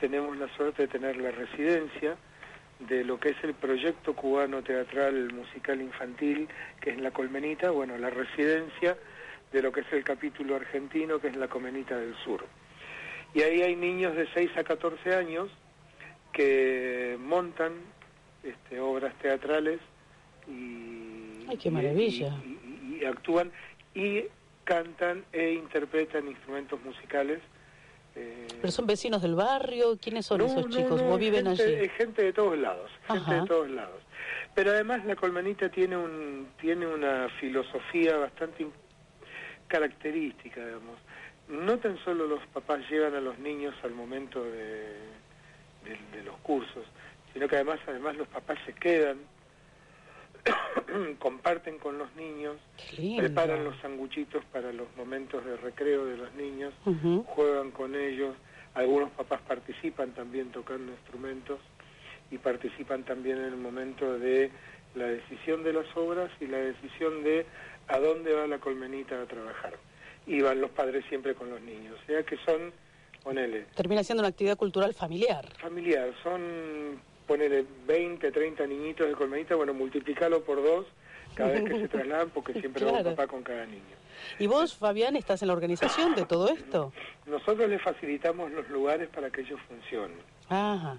tenemos 0.00 0.36
la 0.36 0.48
suerte 0.56 0.82
de 0.82 0.88
tener 0.88 1.16
la 1.16 1.30
residencia 1.30 2.16
de 2.88 3.04
lo 3.04 3.20
que 3.20 3.30
es 3.30 3.44
el 3.44 3.54
proyecto 3.54 4.14
cubano 4.14 4.62
teatral 4.62 5.32
musical 5.32 5.80
infantil, 5.80 6.48
que 6.80 6.90
es 6.90 7.00
La 7.00 7.10
Colmenita, 7.10 7.70
bueno, 7.70 7.96
la 7.98 8.10
residencia 8.10 8.96
de 9.52 9.62
lo 9.62 9.70
que 9.70 9.80
es 9.80 9.92
el 9.92 10.02
capítulo 10.02 10.56
argentino, 10.56 11.20
que 11.20 11.28
es 11.28 11.36
La 11.36 11.48
Colmenita 11.48 11.96
del 11.96 12.16
Sur. 12.24 12.44
Y 13.34 13.42
ahí 13.42 13.62
hay 13.62 13.76
niños 13.76 14.14
de 14.14 14.26
6 14.34 14.50
a 14.56 14.64
14 14.64 15.14
años 15.14 15.48
que 16.32 17.16
montan 17.20 17.72
este, 18.42 18.80
obras 18.80 19.14
teatrales 19.18 19.80
y, 20.46 21.46
Ay, 21.48 21.56
qué 21.56 21.70
maravilla. 21.70 22.34
y, 22.44 23.04
actúan 23.04 23.50
y 23.94 24.24
cantan 24.64 25.24
e 25.32 25.52
interpretan 25.52 26.28
instrumentos 26.28 26.82
musicales. 26.82 27.40
Eh, 28.14 28.46
¿Pero 28.60 28.70
son 28.70 28.86
vecinos 28.86 29.22
del 29.22 29.34
barrio? 29.34 29.98
¿Quiénes 29.98 30.26
son 30.26 30.42
esos 30.42 30.68
chicos? 30.68 31.00
¿O 31.00 31.16
viven 31.16 31.46
gente, 31.46 31.62
allí? 31.62 31.88
gente 31.96 32.22
de 32.22 32.32
todos 32.32 32.58
lados, 32.58 32.90
gente 33.06 33.34
de 33.34 33.46
todos 33.46 33.70
lados. 33.70 34.02
Pero 34.54 34.72
además 34.72 35.04
la 35.06 35.16
colmenita 35.16 35.70
tiene 35.70 35.96
un 35.96 36.48
tiene 36.60 36.86
una 36.86 37.28
filosofía 37.40 38.18
bastante 38.18 38.66
característica, 39.68 40.64
digamos 40.64 40.98
no 41.48 41.78
tan 41.78 41.98
solo 42.04 42.26
los 42.26 42.44
papás 42.46 42.80
llevan 42.90 43.14
a 43.14 43.20
los 43.20 43.38
niños 43.38 43.74
al 43.82 43.92
momento 43.92 44.42
de, 44.42 44.96
los 46.24 46.36
cursos, 46.38 46.84
sino 47.32 47.48
que 47.48 47.56
además, 47.56 47.80
además 47.86 48.16
los 48.16 48.28
papás 48.28 48.58
se 48.64 48.72
quedan, 48.72 49.18
comparten 51.18 51.78
con 51.78 51.98
los 51.98 52.14
niños, 52.14 52.56
preparan 53.16 53.64
los 53.64 53.76
sanguchitos 53.80 54.44
para 54.46 54.72
los 54.72 54.86
momentos 54.96 55.44
de 55.44 55.56
recreo 55.56 56.04
de 56.04 56.16
los 56.16 56.32
niños, 56.34 56.72
juegan 57.26 57.70
con 57.72 57.94
ellos, 57.94 58.36
algunos 58.74 59.10
papás 59.10 59.40
participan 59.42 60.12
también 60.12 60.50
tocando 60.50 60.92
instrumentos 60.92 61.58
y 62.30 62.38
participan 62.38 63.02
también 63.04 63.38
en 63.38 63.44
el 63.44 63.56
momento 63.56 64.18
de 64.18 64.50
la 64.94 65.06
decisión 65.06 65.62
de 65.64 65.72
las 65.72 65.96
obras 65.96 66.30
y 66.40 66.46
la 66.46 66.58
decisión 66.58 67.22
de 67.24 67.46
a 67.88 67.98
dónde 67.98 68.32
va 68.32 68.46
la 68.46 68.58
colmenita 68.58 69.20
a 69.20 69.26
trabajar 69.26 69.74
y 70.26 70.40
van 70.40 70.60
los 70.60 70.70
padres 70.70 71.04
siempre 71.08 71.34
con 71.34 71.50
los 71.50 71.60
niños. 71.60 71.98
O 72.02 72.06
sea 72.06 72.22
que 72.22 72.36
son, 72.38 72.72
ponele... 73.22 73.66
Termina 73.74 74.02
siendo 74.04 74.22
una 74.22 74.28
actividad 74.28 74.56
cultural 74.56 74.94
familiar. 74.94 75.46
Familiar, 75.58 76.12
son, 76.22 77.00
ponele 77.26 77.64
20, 77.86 78.30
30 78.30 78.66
niñitos 78.66 79.08
de 79.08 79.14
colmenita, 79.14 79.54
bueno, 79.54 79.74
multiplicalo 79.74 80.42
por 80.42 80.62
dos 80.62 80.86
cada 81.34 81.50
vez 81.50 81.64
que 81.64 81.80
se 81.80 81.88
trasladan 81.88 82.30
porque 82.30 82.52
siempre 82.54 82.84
va 82.84 82.92
un 82.92 83.04
papá 83.04 83.26
con 83.26 83.42
cada 83.42 83.64
niño. 83.66 84.02
¿Y 84.38 84.46
vos, 84.46 84.76
Fabián, 84.76 85.16
estás 85.16 85.42
en 85.42 85.48
la 85.48 85.54
organización 85.54 86.14
de 86.14 86.24
todo 86.24 86.48
esto? 86.48 86.92
Nosotros 87.26 87.68
les 87.68 87.82
facilitamos 87.82 88.50
los 88.52 88.68
lugares 88.68 89.08
para 89.08 89.30
que 89.30 89.40
ellos 89.40 89.60
funcionen. 89.68 90.18
Ajá. 90.48 90.98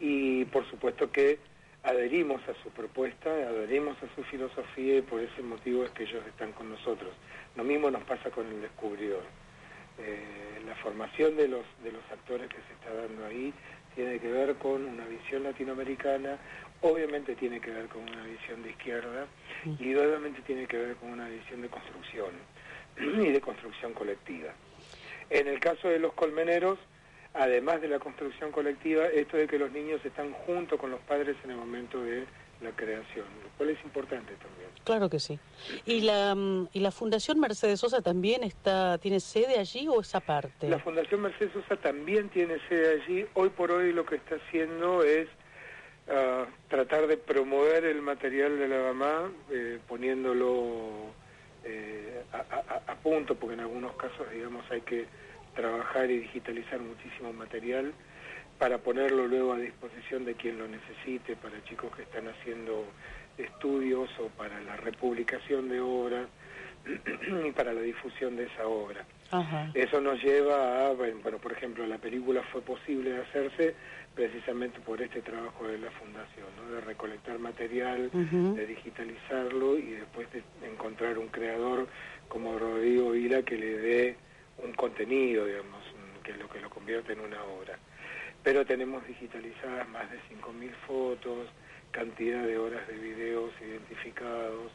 Y 0.00 0.44
por 0.46 0.68
supuesto 0.68 1.10
que 1.10 1.38
adherimos 1.86 2.42
a 2.48 2.62
su 2.62 2.70
propuesta, 2.70 3.30
adherimos 3.30 3.96
a 4.02 4.14
su 4.16 4.24
filosofía 4.24 4.98
y 4.98 5.02
por 5.02 5.20
ese 5.20 5.40
motivo 5.42 5.84
es 5.84 5.90
que 5.92 6.02
ellos 6.02 6.26
están 6.26 6.52
con 6.52 6.68
nosotros. 6.68 7.10
Lo 7.54 7.62
mismo 7.62 7.90
nos 7.90 8.02
pasa 8.02 8.28
con 8.30 8.46
el 8.46 8.60
descubridor. 8.60 9.22
Eh, 9.98 10.60
la 10.66 10.74
formación 10.74 11.36
de 11.36 11.48
los, 11.48 11.64
de 11.84 11.92
los 11.92 12.02
actores 12.10 12.48
que 12.48 12.56
se 12.56 12.72
está 12.74 12.92
dando 12.92 13.24
ahí 13.24 13.54
tiene 13.94 14.18
que 14.18 14.30
ver 14.30 14.56
con 14.56 14.84
una 14.84 15.06
visión 15.06 15.44
latinoamericana, 15.44 16.36
obviamente 16.82 17.36
tiene 17.36 17.60
que 17.60 17.70
ver 17.70 17.86
con 17.86 18.02
una 18.02 18.24
visión 18.24 18.62
de 18.62 18.70
izquierda 18.70 19.26
y 19.64 19.94
obviamente 19.94 20.42
tiene 20.42 20.66
que 20.66 20.76
ver 20.76 20.96
con 20.96 21.10
una 21.12 21.28
visión 21.28 21.62
de 21.62 21.68
construcción 21.68 22.32
y 22.98 23.30
de 23.30 23.40
construcción 23.40 23.94
colectiva. 23.94 24.52
En 25.30 25.46
el 25.46 25.60
caso 25.60 25.88
de 25.88 26.00
los 26.00 26.12
colmeneros, 26.14 26.78
además 27.36 27.80
de 27.80 27.88
la 27.88 27.98
construcción 27.98 28.50
colectiva, 28.50 29.06
esto 29.06 29.36
de 29.36 29.46
que 29.46 29.58
los 29.58 29.70
niños 29.70 30.04
están 30.04 30.32
junto 30.32 30.78
con 30.78 30.90
los 30.90 31.00
padres 31.00 31.36
en 31.44 31.50
el 31.50 31.56
momento 31.56 32.00
de 32.02 32.24
la 32.62 32.70
creación, 32.70 33.26
lo 33.42 33.50
cual 33.56 33.70
es 33.70 33.84
importante 33.84 34.32
también. 34.34 34.70
Claro 34.84 35.10
que 35.10 35.20
sí. 35.20 35.38
¿Y 35.84 36.00
la, 36.00 36.34
mm, 36.34 36.68
y 36.72 36.80
la 36.80 36.90
Fundación 36.90 37.38
Mercedes 37.38 37.80
Sosa 37.80 38.00
también 38.00 38.42
está 38.44 38.96
tiene 38.98 39.20
sede 39.20 39.58
allí 39.58 39.86
o 39.88 40.00
esa 40.00 40.20
parte? 40.20 40.68
La 40.68 40.78
Fundación 40.78 41.20
Mercedes 41.20 41.52
Sosa 41.52 41.76
también 41.76 42.30
tiene 42.30 42.58
sede 42.68 43.02
allí. 43.02 43.26
Hoy 43.34 43.50
por 43.50 43.70
hoy 43.70 43.92
lo 43.92 44.06
que 44.06 44.16
está 44.16 44.36
haciendo 44.36 45.02
es 45.02 45.28
ah, 46.08 46.46
tratar 46.68 47.06
de 47.06 47.18
promover 47.18 47.84
el 47.84 48.00
material 48.00 48.58
de 48.58 48.68
la 48.68 48.78
mamá, 48.78 49.30
eh, 49.50 49.78
poniéndolo 49.86 51.10
eh, 51.64 52.22
a, 52.32 52.92
a 52.92 52.94
punto, 52.96 53.34
porque 53.34 53.54
en 53.54 53.60
algunos 53.60 53.94
casos, 53.96 54.30
digamos, 54.32 54.64
hay 54.70 54.80
que 54.80 55.06
trabajar 55.56 56.10
y 56.10 56.18
digitalizar 56.18 56.80
muchísimo 56.80 57.32
material 57.32 57.92
para 58.58 58.78
ponerlo 58.78 59.26
luego 59.26 59.52
a 59.52 59.58
disposición 59.58 60.24
de 60.24 60.34
quien 60.34 60.58
lo 60.58 60.68
necesite, 60.68 61.36
para 61.36 61.62
chicos 61.64 61.94
que 61.96 62.02
están 62.02 62.28
haciendo 62.28 62.84
estudios 63.36 64.08
o 64.18 64.28
para 64.28 64.60
la 64.60 64.76
republicación 64.76 65.68
de 65.68 65.80
obras 65.80 66.26
y 67.46 67.50
para 67.52 67.72
la 67.72 67.80
difusión 67.80 68.36
de 68.36 68.44
esa 68.44 68.66
obra. 68.66 69.04
Eso 69.74 70.00
nos 70.00 70.22
lleva 70.22 70.86
a, 70.86 70.92
bueno, 70.92 71.38
por 71.38 71.52
ejemplo, 71.52 71.86
la 71.86 71.98
película 71.98 72.42
fue 72.52 72.62
posible 72.62 73.20
hacerse 73.20 73.74
precisamente 74.14 74.78
por 74.80 75.02
este 75.02 75.20
trabajo 75.20 75.66
de 75.66 75.78
la 75.78 75.90
Fundación, 75.90 76.46
¿no? 76.56 76.74
de 76.76 76.80
recolectar 76.80 77.38
material, 77.38 78.10
de 78.12 78.66
digitalizarlo 78.66 79.76
y 79.76 79.90
después 79.90 80.28
de 80.32 80.42
encontrar 80.66 81.18
un 81.18 81.28
creador 81.28 81.88
como 82.28 82.58
Rodrigo 82.58 83.10
Vila 83.10 83.42
que 83.42 83.58
le 83.58 83.78
dé 83.78 84.16
un 84.62 84.72
contenido, 84.72 85.44
digamos, 85.44 85.82
que 86.22 86.32
es 86.32 86.38
lo 86.38 86.48
que 86.48 86.60
lo 86.60 86.70
convierte 86.70 87.12
en 87.12 87.20
una 87.20 87.42
obra. 87.44 87.78
Pero 88.42 88.64
tenemos 88.64 89.06
digitalizadas 89.06 89.88
más 89.88 90.10
de 90.10 90.18
5.000 90.30 90.70
fotos, 90.86 91.48
cantidad 91.90 92.44
de 92.44 92.58
horas 92.58 92.86
de 92.86 92.94
videos 92.94 93.50
identificados, 93.60 94.70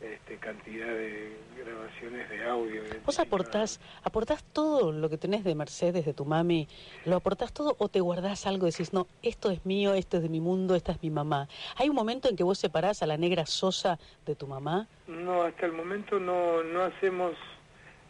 este, 0.00 0.36
cantidad 0.36 0.86
de 0.86 1.36
grabaciones 1.56 2.28
de 2.30 2.44
audio. 2.48 2.82
¿Vos 3.04 3.18
aportás, 3.18 3.80
aportás 4.04 4.44
todo 4.44 4.92
lo 4.92 5.08
que 5.08 5.18
tenés 5.18 5.42
de 5.42 5.54
Mercedes, 5.56 6.04
de 6.04 6.14
tu 6.14 6.24
mami? 6.24 6.68
¿Lo 7.04 7.16
aportás 7.16 7.52
todo 7.52 7.74
o 7.78 7.88
te 7.88 8.00
guardás 8.00 8.46
algo 8.46 8.68
y 8.68 8.70
decís, 8.70 8.92
no, 8.92 9.08
esto 9.22 9.50
es 9.50 9.66
mío, 9.66 9.94
esto 9.94 10.18
es 10.18 10.22
de 10.22 10.28
mi 10.28 10.40
mundo, 10.40 10.76
esta 10.76 10.92
es 10.92 11.02
mi 11.02 11.10
mamá? 11.10 11.48
¿Hay 11.76 11.88
un 11.88 11.96
momento 11.96 12.28
en 12.28 12.36
que 12.36 12.44
vos 12.44 12.58
separás 12.58 13.02
a 13.02 13.06
la 13.06 13.16
negra 13.16 13.46
sosa 13.46 13.98
de 14.24 14.36
tu 14.36 14.46
mamá? 14.46 14.86
No, 15.08 15.42
hasta 15.42 15.66
el 15.66 15.72
momento 15.72 16.20
no, 16.20 16.62
no 16.62 16.82
hacemos 16.82 17.34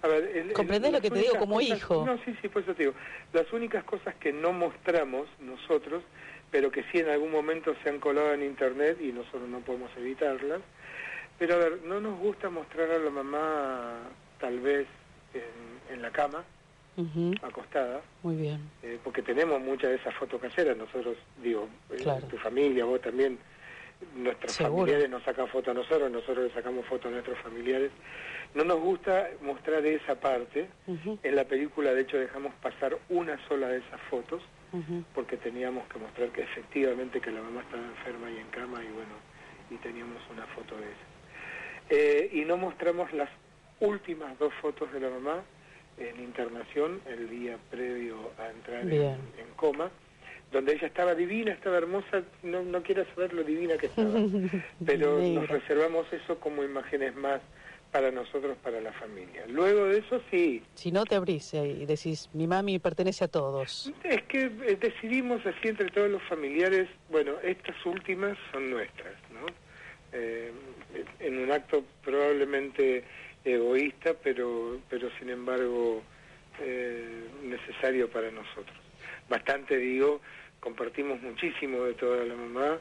a 0.03 0.07
ver, 0.07 0.53
¿Comprendés 0.53 0.93
lo 0.93 1.01
que 1.01 1.11
te 1.11 1.19
digo 1.19 1.37
como 1.39 1.61
hijo? 1.61 2.07
No, 2.07 2.17
sí, 2.25 2.35
sí, 2.41 2.49
por 2.49 2.63
eso 2.63 2.75
te 2.75 2.85
digo. 2.85 2.95
Las 3.33 3.53
únicas 3.53 3.83
cosas 3.85 4.15
que 4.17 4.33
no 4.33 4.53
mostramos 4.53 5.27
nosotros, 5.41 6.03
pero 6.51 6.71
que 6.71 6.85
sí 6.85 6.99
en 6.99 7.09
algún 7.09 7.33
momento 7.33 7.75
se 7.83 7.89
han 7.91 7.99
colado 7.99 8.33
en 8.33 8.43
internet 8.43 8.99
y 9.01 9.13
nosotros 9.13 9.49
no 9.49 9.59
podemos 9.61 9.91
evitarlas. 9.97 10.61
Pero 11.39 11.55
a 11.55 11.59
ver, 11.59 11.83
no 11.85 12.01
nos 12.01 12.19
gusta 12.19 12.49
mostrar 12.49 12.91
a 12.91 12.99
la 12.99 13.11
mamá 13.11 13.95
tal 14.41 14.61
vez 14.61 14.87
en, 15.91 16.03
la 16.03 16.11
cama, 16.11 16.45
acostada. 17.43 18.01
Muy 18.23 18.37
bien. 18.37 18.61
Eh, 18.83 18.99
porque 19.03 19.23
tenemos 19.23 19.61
muchas 19.61 19.91
de 19.91 19.97
esas 19.97 20.15
fotos 20.15 20.41
caseras. 20.41 20.77
Nosotros, 20.77 21.17
digo, 21.43 21.69
eh, 21.91 22.05
tu 22.31 22.37
familia, 22.39 22.85
vos 22.85 23.01
también, 23.01 23.39
nuestros 24.15 24.57
familiares 24.57 25.09
nos 25.11 25.23
sacan 25.23 25.49
fotos 25.49 25.69
a 25.69 25.75
nosotros, 25.75 26.11
nosotros 26.11 26.49
le 26.49 26.55
sacamos 26.55 26.87
fotos 26.87 27.07
a 27.07 27.11
nuestros 27.11 27.39
familiares. 27.39 27.91
No 28.55 28.65
nos 28.65 28.81
gusta 28.81 29.29
mostrar 29.43 29.85
esa 29.85 30.15
parte. 30.15 30.69
En 31.23 31.37
la 31.37 31.45
película, 31.45 31.93
de 31.93 32.03
hecho, 32.03 32.19
dejamos 32.19 32.55
pasar 32.57 32.97
una 33.09 33.39
sola 33.47 33.69
de 33.69 33.79
esas 33.79 34.01
fotos, 34.11 34.43
porque 35.15 35.37
teníamos 35.37 35.87
que 35.89 35.99
mostrar 35.99 36.31
que 36.31 36.43
efectivamente 36.43 37.21
que 37.21 37.31
la 37.31 37.43
mamá 37.43 37.63
estaba 37.63 37.83
enferma 37.83 38.31
y 38.31 38.39
en 38.39 38.49
cama, 38.49 38.83
y 38.83 38.89
bueno, 38.89 39.15
y 39.71 39.77
teníamos 39.77 40.23
una 40.31 40.47
foto 40.47 40.77
de 40.77 40.85
esa. 40.85 41.09
Eh, 41.91 42.31
y 42.33 42.45
no 42.45 42.57
mostramos 42.57 43.13
las 43.13 43.31
últimas 43.81 44.39
dos 44.39 44.53
fotos 44.61 44.93
de 44.93 45.01
la 45.01 45.11
mamá 45.11 45.43
en 45.99 46.21
internación, 46.21 47.01
el 47.07 47.29
día 47.29 47.59
previo 47.71 48.31
a 48.39 48.51
entrar 48.51 48.83
en, 48.83 49.19
coma, 49.57 49.91
donde 50.53 50.73
ella 50.73 50.87
estaba 50.87 51.15
divina, 51.15 51.53
estaba 51.53 51.79
hermosa, 51.79 52.23
no, 52.43 52.63
no 52.63 52.83
quiero 52.83 53.05
saber 53.15 53.33
lo 53.33 53.43
divina 53.45 53.77
que 53.77 53.87
estaba, 53.87 54.11
pero 54.87 55.19
nos 55.19 55.49
reservamos 55.49 56.11
eso 56.13 56.39
como 56.41 56.65
imágenes 56.65 57.15
más 57.17 57.41
para 57.93 58.11
nosotros, 58.11 58.57
para 58.63 58.81
la 58.81 58.93
familia. 58.93 59.45
Luego 59.49 59.87
de 59.87 59.99
eso 59.99 60.21
sí. 60.31 60.63
Si 60.75 60.93
no 60.93 61.05
te 61.05 61.15
abrís 61.15 61.55
y 61.55 61.87
decís, 61.87 62.29
mi 62.35 62.47
mami 62.47 62.79
pertenece 62.79 63.25
a 63.25 63.29
todos. 63.29 63.93
Es 64.05 64.23
que 64.25 64.45
eh, 64.45 64.77
decidimos 64.79 65.45
así 65.47 65.69
entre 65.69 65.91
todos 65.91 66.11
los 66.11 66.23
familiares, 66.25 66.89
bueno, 67.11 67.35
estas 67.43 67.77
últimas 67.87 68.37
son 68.53 68.71
nuestras, 68.71 69.15
¿no? 69.33 69.47
Eh, 70.13 70.53
en 71.21 71.39
un 71.39 71.53
acto 71.53 71.85
probablemente 72.03 73.05
egoísta, 73.45 74.15
pero, 74.23 74.79
pero 74.89 75.09
sin 75.19 75.31
embargo 75.31 76.03
eh, 76.61 77.27
necesario 77.43 78.09
para 78.11 78.31
nosotros. 78.31 78.77
Bastante, 79.29 79.77
digo, 79.77 80.21
compartimos 80.61 81.21
muchísimo 81.23 81.85
de 81.85 81.95
toda 81.95 82.25
la 82.25 82.35
mamá, 82.35 82.79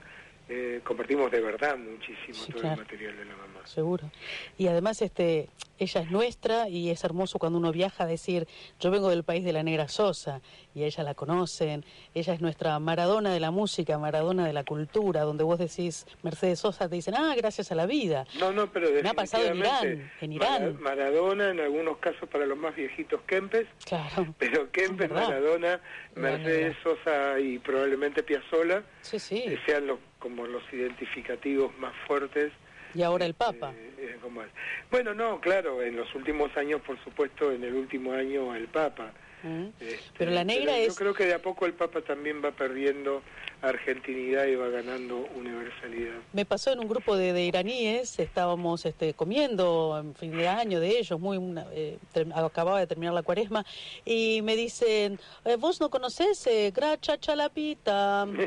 eh, 0.49 0.81
compartimos 0.83 1.29
de 1.31 1.41
verdad 1.41 1.77
muchísimo 1.77 2.53
todo 2.53 2.71
el 2.71 2.77
material 2.77 3.17
de 3.17 3.25
la 3.25 3.35
mamá. 3.35 3.65
Seguro. 3.65 4.09
Y 4.57 4.67
además, 4.67 5.01
este, 5.01 5.49
ella 5.77 6.01
es 6.01 6.09
nuestra 6.09 6.69
y 6.69 6.89
es 6.89 7.03
hermoso 7.03 7.37
cuando 7.37 7.59
uno 7.59 7.71
viaja 7.71 8.05
a 8.05 8.07
decir, 8.07 8.47
yo 8.79 8.89
vengo 8.89 9.09
del 9.09 9.23
país 9.23 9.43
de 9.43 9.51
la 9.51 9.61
Negra 9.63 9.87
Sosa 9.89 10.41
y 10.73 10.83
ella 10.83 11.03
la 11.03 11.15
conocen, 11.15 11.83
ella 12.13 12.33
es 12.33 12.41
nuestra 12.41 12.79
Maradona 12.79 13.33
de 13.33 13.39
la 13.39 13.51
música, 13.51 13.97
Maradona 13.97 14.47
de 14.47 14.53
la 14.53 14.63
cultura, 14.63 15.21
donde 15.21 15.43
vos 15.43 15.59
decís 15.59 16.05
Mercedes 16.23 16.59
Sosa, 16.59 16.87
te 16.87 16.95
dicen, 16.95 17.15
ah, 17.15 17.33
gracias 17.35 17.71
a 17.71 17.75
la 17.75 17.85
vida. 17.85 18.25
No, 18.39 18.51
no, 18.53 18.71
pero 18.71 18.89
Me 19.03 19.09
ha 19.09 19.13
pasado 19.13 19.45
en 19.45 19.57
Irán, 19.57 20.11
en 20.21 20.31
Irán. 20.31 20.81
Maradona, 20.81 21.49
en 21.49 21.59
algunos 21.59 21.97
casos 21.97 22.29
para 22.29 22.45
los 22.45 22.57
más 22.57 22.75
viejitos 22.75 23.21
Kempes, 23.27 23.67
claro. 23.85 24.33
pero 24.37 24.71
Kempes, 24.71 25.11
Maradona, 25.11 25.81
Mercedes 26.15 26.77
Sosa 26.81 27.39
y 27.39 27.59
probablemente 27.59 28.23
Piazzola 28.23 28.83
sí, 29.01 29.19
sí. 29.19 29.43
Eh, 29.45 29.59
sean 29.65 29.87
los, 29.87 29.99
como 30.19 30.45
los 30.47 30.63
identificativos 30.71 31.77
más 31.77 31.93
fuertes 32.07 32.51
y 32.93 33.03
ahora 33.03 33.25
el 33.25 33.33
Papa. 33.33 33.73
Eh, 33.75 33.96
eh, 34.23 34.49
bueno, 34.91 35.13
no, 35.13 35.39
claro, 35.39 35.81
en 35.81 35.95
los 35.95 36.13
últimos 36.15 36.55
años, 36.57 36.81
por 36.81 37.01
supuesto, 37.03 37.51
en 37.51 37.63
el 37.63 37.73
último 37.73 38.13
año 38.13 38.55
el 38.55 38.67
Papa. 38.67 39.11
Mm. 39.43 39.67
Este, 39.79 39.99
pero 40.17 40.31
la 40.31 40.43
negra 40.43 40.77
es... 40.77 40.89
Yo 40.89 40.95
creo 40.95 41.13
que 41.13 41.25
de 41.25 41.33
a 41.33 41.41
poco 41.41 41.65
el 41.65 41.73
Papa 41.73 42.01
también 42.01 42.43
va 42.43 42.51
perdiendo 42.51 43.21
argentinidad 43.61 44.45
y 44.45 44.55
va 44.55 44.69
ganando 44.69 45.27
universalidad. 45.35 46.15
Me 46.33 46.45
pasó 46.45 46.71
en 46.71 46.79
un 46.79 46.87
grupo 46.87 47.15
de, 47.15 47.43
iraníes, 47.43 48.19
estábamos 48.19 48.85
este, 48.85 49.13
comiendo 49.13 49.97
en 49.99 50.15
fin 50.15 50.37
de 50.37 50.47
año 50.47 50.79
de 50.79 50.99
ellos, 50.99 51.19
muy 51.19 51.39
eh, 51.71 51.97
acababa 52.35 52.79
de 52.79 52.87
terminar 52.87 53.13
la 53.13 53.23
cuaresma, 53.23 53.65
y 54.05 54.41
me 54.43 54.55
dicen, 54.55 55.19
eh, 55.45 55.55
vos 55.55 55.79
no 55.81 55.89
conocés 55.89 56.45
eh, 56.47 56.71
Gracha 56.73 57.19
Chalapita. 57.19 58.27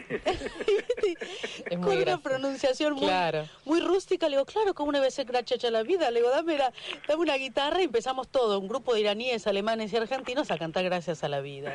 Con 1.71 1.97
una 1.97 2.19
pronunciación 2.19 2.95
muy, 2.95 3.11
muy 3.65 3.81
rústica, 3.81 4.29
le 4.29 4.37
digo, 4.37 4.47
claro, 4.47 4.75
¿cómo 4.75 4.93
debe 4.93 5.11
ser 5.11 5.27
Gracha 5.27 5.57
Chalapita? 5.61 6.11
Le 6.11 6.21
digo, 6.21 6.31
dame, 6.31 6.57
dame 6.57 7.21
una 7.21 7.37
guitarra 7.37 7.81
y 7.81 7.85
empezamos 7.85 8.29
todo, 8.29 8.59
un 8.59 8.67
grupo 8.67 8.95
de 8.95 9.01
iraníes, 9.01 9.47
alemanes 9.47 9.93
y 9.93 9.97
argentinos 9.97 10.51
a 10.51 10.59
cantar 10.59 10.85
Gracias 10.85 11.23
a 11.23 11.29
la 11.29 11.41
Vida. 11.41 11.73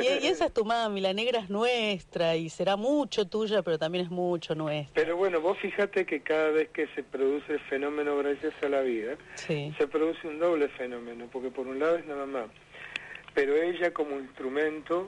Y, 0.00 0.24
y 0.24 0.26
esa 0.26 0.46
es 0.46 0.54
tu 0.54 0.64
mami, 0.64 1.00
la 1.00 1.12
negra 1.12 1.40
es 1.40 1.50
nuestra, 1.50 2.34
y 2.36 2.48
será 2.48 2.76
mucho 2.76 3.26
tuya, 3.26 3.62
pero 3.62 3.78
también 3.78 4.04
es 4.04 4.10
mucho 4.10 4.54
nuestra. 4.54 4.94
Pero 4.94 5.16
bueno, 5.16 5.40
vos 5.40 5.58
fíjate 5.58 6.06
que 6.06 6.22
cada 6.22 6.50
vez 6.50 6.70
que 6.70 6.86
se 6.94 7.02
produce 7.02 7.52
el 7.52 7.60
fenómeno 7.60 8.16
gracias 8.16 8.54
a 8.62 8.68
la 8.68 8.80
vida, 8.80 9.16
se 9.46 9.86
produce 9.86 10.26
un 10.26 10.38
doble 10.38 10.68
fenómeno, 10.68 11.28
porque 11.30 11.50
por 11.50 11.66
un 11.66 11.78
lado 11.78 11.96
es 11.96 12.06
nada 12.06 12.26
más, 12.26 12.46
pero 13.34 13.54
ella 13.54 13.92
como 13.92 14.18
instrumento 14.18 15.06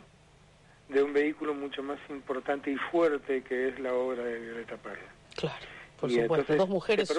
de 0.88 1.02
un 1.02 1.12
vehículo 1.12 1.54
mucho 1.54 1.82
más 1.82 1.98
importante 2.10 2.70
y 2.70 2.76
fuerte 2.76 3.42
que 3.42 3.68
es 3.68 3.78
la 3.80 3.94
obra 3.94 4.22
de 4.22 4.38
Violeta 4.38 4.76
Parra. 4.76 5.08
Claro. 5.34 5.73
Por 6.00 6.10
supuesto, 6.10 6.54
dos 6.56 6.68
mujeres 6.68 7.12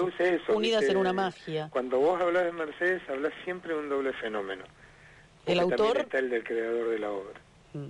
unidas 0.48 0.84
en 0.84 0.96
una 0.96 1.12
magia. 1.12 1.68
Cuando 1.70 1.98
vos 1.98 2.20
hablas 2.20 2.44
de 2.44 2.52
Mercedes, 2.52 3.02
hablas 3.08 3.32
siempre 3.44 3.72
de 3.74 3.80
un 3.80 3.88
doble 3.88 4.12
fenómeno. 4.14 4.64
El 5.44 5.60
autor 5.60 5.98
está 5.98 6.18
el 6.18 6.30
del 6.30 6.44
creador 6.44 6.90
de 6.90 6.98
la 6.98 7.10
obra. 7.10 7.40
Mm 7.72 7.88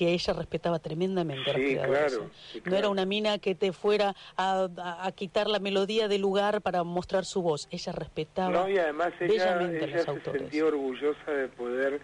que 0.00 0.14
ella 0.14 0.32
respetaba 0.32 0.78
tremendamente 0.78 1.50
a 1.50 1.54
sí, 1.54 1.76
claro, 1.76 2.30
No 2.64 2.74
era 2.74 2.88
una 2.88 3.04
mina 3.04 3.38
que 3.38 3.54
te 3.54 3.70
fuera 3.72 4.14
a, 4.34 5.12
quitar 5.14 5.46
la 5.46 5.58
melodía 5.58 6.08
del 6.08 6.22
lugar 6.22 6.62
para 6.62 6.84
mostrar 6.84 7.26
su 7.26 7.42
voz. 7.42 7.68
Ella 7.70 7.92
respetaba 7.92 8.50
no, 8.50 8.68
y 8.70 8.78
además 8.78 9.12
ella, 9.20 9.58
se 9.58 10.22
sentía 10.22 10.64
orgullosa 10.64 11.30
de 11.32 11.48
poder 11.48 12.00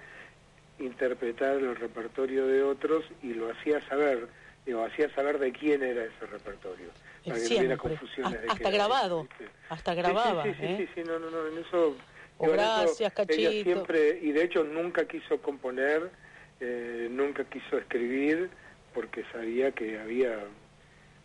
interpretar 0.79 1.57
el 1.57 1.75
repertorio 1.75 2.47
de 2.47 2.63
otros 2.63 3.03
y 3.23 3.33
lo 3.33 3.51
hacía 3.51 3.81
saber, 3.89 4.29
digo, 4.67 4.85
hacía 4.85 5.09
saber 5.15 5.39
de 5.39 5.53
quién 5.53 5.83
era 5.83 6.05
ese 6.05 6.27
repertorio. 6.27 6.89
Para 7.27 7.41
que 7.41 7.49
no 7.49 7.59
hubiera 7.59 7.77
confusiones. 7.77 8.41
Hasta, 8.49 8.71
grabado, 8.71 9.29
hasta 9.69 9.95
grababa. 9.95 10.45
Sí, 10.45 10.55
sí, 10.61 10.77
sí, 10.79 10.89
sí, 10.95 11.03
no, 11.07 11.19
no, 11.19 11.31
no, 11.31 11.47
en 11.47 11.59
eso... 11.59 11.97
gracias, 12.39 13.13
Cachito. 13.13 13.51
Ella 13.51 13.65
siempre, 13.65 14.19
y 14.23 14.33
de 14.33 14.45
hecho 14.45 14.65
nunca 14.65 15.07
quiso 15.07 15.41
componer 15.43 16.11
eh, 16.61 17.09
nunca 17.11 17.45
quiso 17.45 17.77
escribir 17.77 18.49
porque 18.95 19.25
sabía 19.31 19.73
que 19.73 19.99
había 19.99 20.39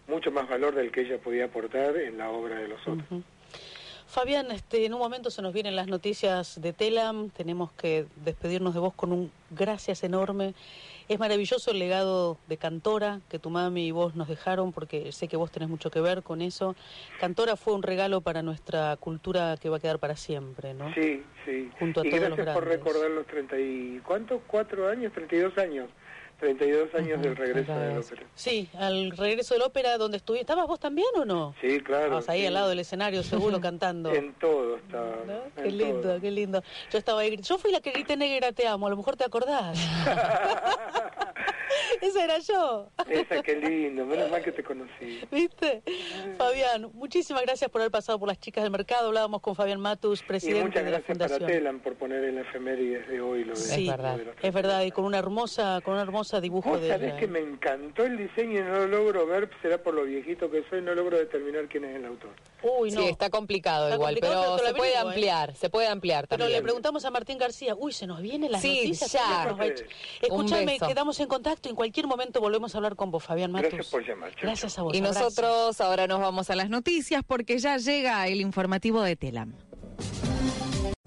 mucho 0.07 0.29
más 0.31 0.49
valor 0.49 0.75
del 0.75 0.91
que 0.91 1.01
ella 1.01 1.19
podía 1.19 1.45
aportar 1.45 1.95
en 1.95 2.17
la 2.17 2.29
obra 2.29 2.55
de 2.55 2.67
los 2.67 2.81
otros. 2.81 3.23
Fabián, 4.07 4.51
este, 4.51 4.85
en 4.85 4.93
un 4.93 4.99
momento 4.99 5.31
se 5.31 5.41
nos 5.41 5.53
vienen 5.53 5.77
las 5.77 5.87
noticias 5.87 6.59
de 6.61 6.73
Telam, 6.73 7.29
tenemos 7.29 7.71
que 7.71 8.07
despedirnos 8.17 8.73
de 8.73 8.81
vos 8.81 8.93
con 8.93 9.13
un 9.13 9.31
gracias 9.51 10.03
enorme. 10.03 10.53
Es 11.11 11.19
maravilloso 11.19 11.71
el 11.71 11.79
legado 11.79 12.37
de 12.47 12.55
Cantora 12.55 13.19
que 13.29 13.37
tu 13.37 13.49
mami 13.49 13.87
y 13.87 13.91
vos 13.91 14.15
nos 14.15 14.29
dejaron, 14.29 14.71
porque 14.71 15.11
sé 15.11 15.27
que 15.27 15.35
vos 15.35 15.51
tenés 15.51 15.67
mucho 15.67 15.91
que 15.91 15.99
ver 15.99 16.23
con 16.23 16.41
eso. 16.41 16.73
Cantora 17.19 17.57
fue 17.57 17.73
un 17.73 17.83
regalo 17.83 18.21
para 18.21 18.41
nuestra 18.41 18.95
cultura 18.95 19.57
que 19.61 19.67
va 19.67 19.75
a 19.75 19.79
quedar 19.81 19.99
para 19.99 20.15
siempre, 20.15 20.73
¿no? 20.73 20.93
Sí, 20.93 21.21
sí. 21.43 21.69
Junto 21.77 21.99
a 21.99 22.07
y 22.07 22.11
todos 22.11 22.23
gracias 22.23 22.55
por 22.55 22.65
recordar 22.65 23.11
los 23.11 23.27
30 23.27 23.59
y... 23.59 24.01
¿Cuántos? 24.05 24.41
¿Cuatro 24.47 24.87
años? 24.87 25.11
¿32 25.11 25.57
años? 25.57 25.89
32 26.41 26.95
años 26.95 27.21
del 27.21 27.35
regreso 27.35 27.71
del 27.73 27.99
ópera. 27.99 28.23
Sí, 28.33 28.67
al 28.77 29.11
regreso 29.11 29.53
del 29.53 29.61
ópera 29.61 29.97
donde 29.99 30.17
estuviste. 30.17 30.41
¿Estabas 30.41 30.67
vos 30.67 30.79
también 30.79 31.07
o 31.15 31.23
no? 31.23 31.53
Sí, 31.61 31.79
claro. 31.81 32.05
Estabas 32.05 32.29
ahí 32.29 32.47
al 32.47 32.55
lado 32.55 32.69
del 32.69 32.79
escenario, 32.79 33.21
seguro, 33.21 33.61
cantando. 33.61 34.11
En 34.11 34.33
todo 34.33 34.77
estaba. 34.77 35.17
Qué 35.55 35.71
lindo, 35.71 36.19
qué 36.19 36.31
lindo. 36.31 36.63
Yo 36.91 36.97
estaba 36.97 37.21
ahí. 37.21 37.37
Yo 37.37 37.59
fui 37.59 37.71
la 37.71 37.79
que 37.79 37.91
grité 37.91 38.17
negra 38.17 38.51
te 38.51 38.67
amo, 38.67 38.87
a 38.87 38.89
lo 38.89 38.97
mejor 38.97 39.15
te 39.15 39.23
acordás. 39.23 39.77
Esa 42.01 42.23
era 42.23 42.39
yo. 42.39 42.89
Esa, 43.07 43.43
qué 43.43 43.55
lindo. 43.55 44.05
Menos 44.05 44.31
mal 44.31 44.43
que 44.43 44.51
te 44.51 44.63
conocí. 44.63 45.21
¿Viste? 45.31 45.83
Fabián, 46.37 46.89
muchísimas 46.93 47.43
gracias 47.43 47.69
por 47.69 47.81
haber 47.81 47.91
pasado 47.91 48.17
por 48.17 48.27
las 48.27 48.39
chicas 48.39 48.63
del 48.63 48.71
mercado. 48.71 49.07
Hablábamos 49.07 49.41
con 49.41 49.55
Fabián 49.55 49.79
Matus, 49.79 50.23
presidente 50.23 50.61
y 50.61 50.63
muchas 50.63 50.85
de 50.85 50.91
la 50.91 51.01
Fundación. 51.01 51.39
Gracias 51.39 51.39
para 51.39 51.53
Telam 51.53 51.79
por 51.79 51.95
poner 51.95 52.23
en 52.23 52.35
la 52.35 52.41
efemérides 52.41 53.07
de 53.07 53.21
hoy 53.21 53.43
lo 53.43 53.53
de 53.53 53.59
Sí, 53.59 53.87
es 53.87 53.91
verdad. 53.91 54.19
es 54.41 54.53
verdad. 54.53 54.83
Y 54.83 54.91
con 54.91 55.05
una 55.05 55.19
hermosa, 55.19 55.79
con 55.81 55.93
una 55.93 56.03
hermosa 56.03 56.41
dibujo 56.41 56.77
de 56.79 56.89
sabés 56.89 57.13
que 57.13 57.27
me 57.27 57.39
encantó 57.39 58.03
el 58.03 58.17
diseño 58.17 58.59
y 58.59 58.63
no 58.63 58.79
lo 58.79 58.87
logro 58.87 59.27
ver, 59.27 59.49
será 59.61 59.77
por 59.77 59.93
lo 59.93 60.03
viejito 60.03 60.49
que 60.49 60.63
soy, 60.69 60.81
no 60.81 60.95
logro 60.95 61.17
determinar 61.17 61.67
quién 61.67 61.85
es 61.85 61.95
el 61.95 62.05
autor. 62.05 62.31
Uy, 62.63 62.91
no. 62.91 63.01
Sí, 63.01 63.07
está 63.07 63.29
complicado 63.29 63.93
igual, 63.93 64.17
pero, 64.19 64.57
se 64.59 64.73
puede 64.73 64.93
¿eh? 64.93 64.97
ampliar, 64.97 65.55
se 65.55 65.69
puede 65.69 65.87
ampliar 65.87 66.27
también. 66.27 66.47
Pero 66.47 66.59
le 66.59 66.63
preguntamos 66.63 67.05
a 67.05 67.11
Martín 67.11 67.37
García, 67.37 67.75
uy, 67.75 67.91
se 67.91 68.07
nos 68.07 68.21
vienen 68.21 68.51
las 68.51 68.61
sí, 68.61 68.75
noticias. 68.75 69.11
Ya. 69.11 69.55
Escúchame, 70.21 70.77
quedamos 70.79 71.19
en 71.19 71.27
contacto, 71.27 71.69
en 71.69 71.75
cualquier 71.75 71.90
momento 72.07 72.41
volvemos 72.41 72.73
a 72.73 72.77
hablar 72.77 72.95
con 72.95 73.11
vos, 73.11 73.23
Fabián 73.23 73.51
Matos. 73.51 73.71
Gracias 73.71 73.91
por 73.91 74.05
llamar. 74.05 74.31
Gracias 74.41 74.77
a 74.79 74.81
vos. 74.81 74.95
Y 74.95 75.01
nosotros 75.01 75.79
ahora 75.81 76.07
nos 76.07 76.19
vamos 76.19 76.49
a 76.49 76.55
las 76.55 76.69
noticias 76.69 77.23
porque 77.25 77.57
ya 77.59 77.77
llega 77.77 78.27
el 78.27 78.41
informativo 78.41 79.01
de 79.01 79.15
Telam. 79.15 79.53